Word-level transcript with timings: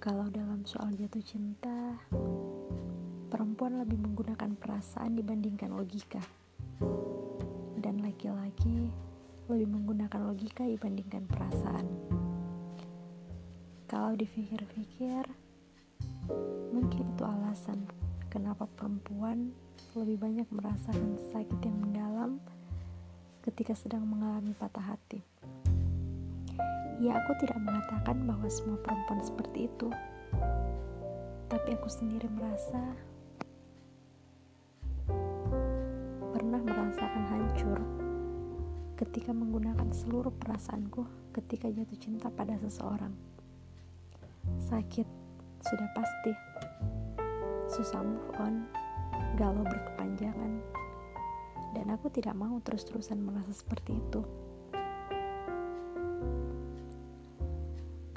Kalau 0.00 0.32
dalam 0.32 0.64
soal 0.64 0.96
jatuh 0.96 1.20
cinta, 1.20 1.92
perempuan 3.28 3.84
lebih 3.84 4.00
menggunakan 4.00 4.56
perasaan 4.56 5.12
dibandingkan 5.12 5.76
logika, 5.76 6.24
dan 7.76 8.00
laki-laki 8.00 8.88
lebih 9.52 9.68
menggunakan 9.68 10.24
logika 10.24 10.64
dibandingkan 10.64 11.28
perasaan. 11.28 11.84
Kalau 13.92 14.16
dipikir-pikir, 14.16 15.28
mungkin 16.72 17.04
itu 17.04 17.24
alasan 17.28 17.84
kenapa 18.32 18.64
perempuan 18.72 19.52
lebih 19.92 20.16
banyak 20.16 20.48
merasakan 20.48 21.20
sakit 21.28 21.60
yang 21.60 21.76
mendalam 21.76 22.40
ketika 23.44 23.76
sedang 23.76 24.08
mengalami 24.08 24.56
patah 24.56 24.96
hati. 24.96 25.20
Ya, 27.00 27.16
aku 27.16 27.32
tidak 27.40 27.56
mengatakan 27.64 28.28
bahwa 28.28 28.44
semua 28.52 28.76
perempuan 28.84 29.24
seperti 29.24 29.72
itu, 29.72 29.88
tapi 31.48 31.72
aku 31.72 31.88
sendiri 31.88 32.28
merasa 32.28 32.76
pernah 36.36 36.60
merasakan 36.60 37.24
hancur 37.32 37.78
ketika 39.00 39.32
menggunakan 39.32 39.88
seluruh 39.96 40.28
perasaanku 40.36 41.08
ketika 41.32 41.72
jatuh 41.72 41.96
cinta 41.96 42.28
pada 42.28 42.60
seseorang. 42.60 43.16
Sakit 44.60 45.08
sudah 45.64 45.88
pasti, 45.96 46.32
susah 47.72 48.04
move 48.04 48.28
on, 48.44 48.68
galau 49.40 49.64
berkepanjangan, 49.64 50.52
dan 51.72 51.86
aku 51.96 52.12
tidak 52.12 52.36
mau 52.36 52.60
terus-terusan 52.60 53.24
merasa 53.24 53.56
seperti 53.56 53.96
itu. 53.96 54.20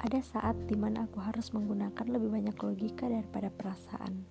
Ada 0.04 0.20
saat 0.20 0.68
di 0.68 0.76
mana 0.76 1.08
aku 1.08 1.16
harus 1.16 1.48
menggunakan 1.56 2.04
lebih 2.04 2.28
banyak 2.28 2.52
logika 2.60 3.08
daripada 3.08 3.48
perasaan. 3.48 4.28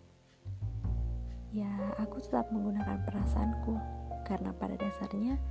Ya, 1.50 1.74
aku 1.98 2.22
tetap 2.22 2.54
menggunakan 2.54 3.02
perasaanku, 3.02 3.82
karena 4.22 4.54
pada 4.54 4.78
dasarnya 4.78 5.42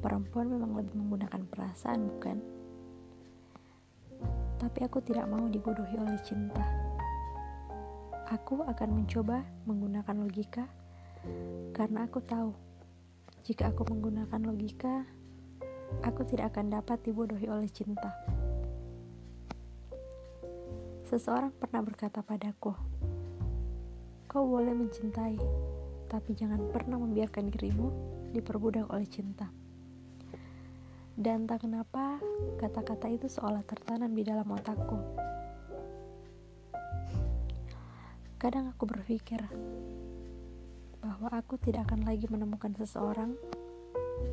perempuan 0.00 0.48
memang 0.48 0.72
lebih 0.72 0.96
menggunakan 0.96 1.44
perasaan, 1.52 2.00
bukan? 2.16 2.40
Tapi 4.56 4.78
aku 4.88 5.04
tidak 5.04 5.28
mau 5.28 5.44
dibodohi 5.52 6.00
oleh 6.00 6.16
cinta. 6.24 6.64
Aku 8.32 8.64
akan 8.64 9.04
mencoba 9.04 9.44
menggunakan 9.68 10.16
logika, 10.16 10.64
karena 11.76 12.08
aku 12.08 12.24
tahu 12.24 12.56
jika 13.44 13.68
aku 13.68 13.84
menggunakan 13.84 14.48
logika, 14.48 15.04
aku 16.00 16.24
tidak 16.24 16.56
akan 16.56 16.72
dapat 16.72 17.04
dibodohi 17.04 17.52
oleh 17.52 17.68
cinta. 17.68 18.37
Seseorang 21.08 21.56
pernah 21.56 21.80
berkata 21.80 22.20
padaku, 22.20 22.76
"Kau 24.28 24.44
boleh 24.44 24.76
mencintai, 24.76 25.40
tapi 26.04 26.36
jangan 26.36 26.68
pernah 26.68 27.00
membiarkan 27.00 27.48
dirimu 27.48 27.88
diperbudak 28.36 28.92
oleh 28.92 29.08
cinta." 29.08 29.48
Dan 31.16 31.48
tak 31.48 31.64
kenapa, 31.64 32.20
kata-kata 32.60 33.08
itu 33.08 33.24
seolah 33.24 33.64
tertanam 33.64 34.12
di 34.12 34.20
dalam 34.20 34.52
otakku. 34.52 35.00
Kadang 38.36 38.68
aku 38.76 38.84
berpikir 38.84 39.40
bahwa 41.00 41.32
aku 41.32 41.56
tidak 41.56 41.88
akan 41.88 42.04
lagi 42.04 42.28
menemukan 42.28 42.76
seseorang 42.76 43.32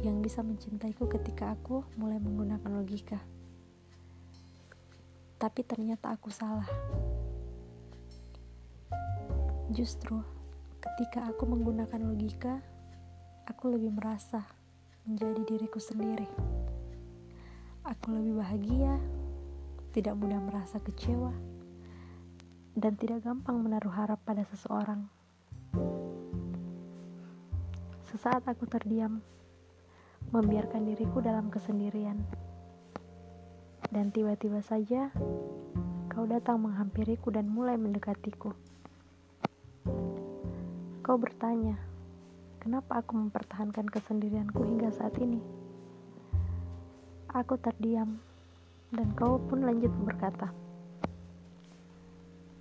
yang 0.04 0.20
bisa 0.20 0.44
mencintaiku 0.44 1.08
ketika 1.08 1.56
aku 1.56 1.88
mulai 1.96 2.20
menggunakan 2.20 2.68
logika 2.68 3.24
tapi 5.36 5.68
ternyata 5.68 6.16
aku 6.16 6.32
salah. 6.32 6.68
Justru 9.76 10.22
ketika 10.80 11.28
aku 11.28 11.44
menggunakan 11.50 12.00
logika, 12.00 12.64
aku 13.44 13.76
lebih 13.76 13.92
merasa 13.92 14.46
menjadi 15.04 15.42
diriku 15.44 15.82
sendiri. 15.82 16.30
Aku 17.86 18.16
lebih 18.16 18.42
bahagia, 18.42 18.98
tidak 19.94 20.18
mudah 20.18 20.42
merasa 20.42 20.82
kecewa, 20.82 21.34
dan 22.74 22.98
tidak 22.98 23.22
gampang 23.22 23.62
menaruh 23.62 23.94
harap 23.94 24.18
pada 24.26 24.42
seseorang. 24.48 25.06
Sesaat 28.10 28.48
aku 28.48 28.66
terdiam, 28.66 29.22
membiarkan 30.34 30.88
diriku 30.88 31.22
dalam 31.22 31.52
kesendirian 31.54 32.45
dan 33.96 34.12
tiba-tiba 34.12 34.60
saja 34.60 35.08
kau 36.12 36.28
datang 36.28 36.60
menghampiriku 36.68 37.32
dan 37.32 37.48
mulai 37.48 37.80
mendekatiku. 37.80 38.52
Kau 41.00 41.16
bertanya, 41.16 41.80
kenapa 42.60 43.00
aku 43.00 43.16
mempertahankan 43.16 43.88
kesendirianku 43.88 44.68
hingga 44.68 44.92
saat 44.92 45.16
ini? 45.24 45.40
Aku 47.32 47.56
terdiam, 47.56 48.20
dan 48.92 49.16
kau 49.16 49.40
pun 49.40 49.64
lanjut 49.64 49.96
berkata, 50.04 50.52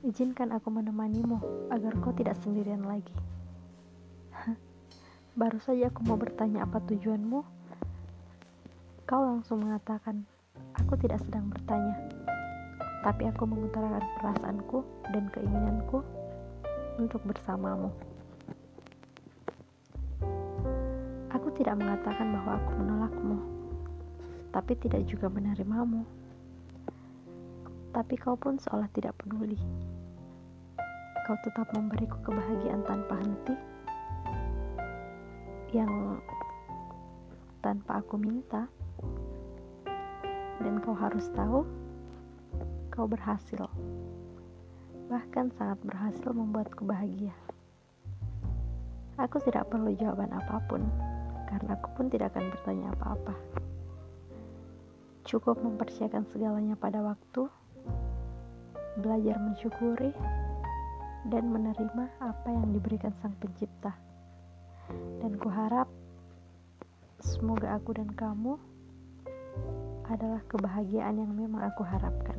Izinkan 0.07 0.55
aku 0.55 0.71
menemanimu 0.71 1.43
agar 1.75 1.99
kau 1.99 2.15
tidak 2.15 2.39
sendirian 2.47 2.87
lagi. 2.87 3.17
Baru 5.41 5.59
saja 5.59 5.91
aku 5.91 5.99
mau 6.07 6.15
bertanya 6.15 6.63
apa 6.63 6.79
tujuanmu, 6.79 7.43
kau 9.09 9.23
langsung 9.25 9.67
mengatakan, 9.67 10.29
Aku 10.83 10.99
tidak 10.99 11.23
sedang 11.23 11.47
bertanya, 11.47 11.95
tapi 13.07 13.31
aku 13.31 13.47
mengutarakan 13.47 14.03
perasaanku 14.19 14.83
dan 15.15 15.31
keinginanku 15.31 16.03
untuk 16.99 17.23
bersamamu. 17.23 17.95
Aku 21.31 21.51
tidak 21.55 21.79
mengatakan 21.79 22.35
bahwa 22.35 22.59
aku 22.59 22.71
menolakmu, 22.79 23.39
tapi 24.51 24.73
tidak 24.83 25.07
juga 25.07 25.31
menerimamu. 25.31 26.03
Tapi 27.95 28.15
kau 28.19 28.35
pun 28.35 28.59
seolah 28.59 28.91
tidak 28.91 29.15
peduli. 29.23 29.59
Kau 31.25 31.39
tetap 31.47 31.71
memberiku 31.71 32.19
kebahagiaan 32.27 32.83
tanpa 32.83 33.15
henti, 33.23 33.55
yang 35.75 36.19
tanpa 37.63 37.99
aku 37.99 38.15
minta 38.21 38.69
dan 40.65 40.81
kau 40.81 40.97
harus 40.97 41.29
tahu 41.37 41.69
kau 42.89 43.05
berhasil. 43.05 43.69
Bahkan 45.13 45.53
sangat 45.61 45.79
berhasil 45.85 46.33
membuatku 46.33 46.89
bahagia. 46.89 47.37
Aku 49.21 49.39
tidak 49.45 49.69
perlu 49.69 49.93
jawaban 49.95 50.33
apa 50.33 50.59
pun 50.65 50.81
karena 51.53 51.77
aku 51.77 51.89
pun 51.95 52.07
tidak 52.09 52.33
akan 52.33 52.49
bertanya 52.51 52.87
apa-apa. 52.97 53.35
Cukup 55.29 55.61
mempersiapkan 55.61 56.25
segalanya 56.33 56.75
pada 56.75 57.05
waktu 57.05 57.47
belajar 58.99 59.37
mensyukuri 59.37 60.11
dan 61.29 61.45
menerima 61.53 62.05
apa 62.25 62.49
yang 62.49 62.73
diberikan 62.73 63.13
sang 63.21 63.37
pencipta. 63.37 63.93
Dan 65.21 65.37
kuharap 65.41 65.89
semoga 67.21 67.77
aku 67.77 67.97
dan 67.97 68.13
kamu 68.13 68.61
adalah 70.11 70.43
kebahagiaan 70.51 71.21
yang 71.21 71.33
memang 71.33 71.65
aku 71.69 71.85
harapkan. 71.87 72.37